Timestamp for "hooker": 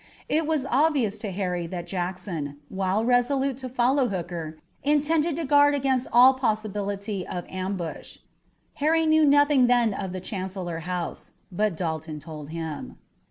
4.07-4.57